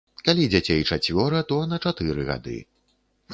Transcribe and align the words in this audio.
Калі 0.27 0.45
дзяцей 0.53 0.81
чацвёра, 0.95 1.43
то 1.51 1.61
на 1.75 1.79
чатыры 1.85 2.27
гады. 2.31 2.57